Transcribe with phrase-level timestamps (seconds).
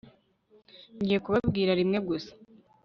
[1.01, 2.31] ngiye kubabwira rimwe gusa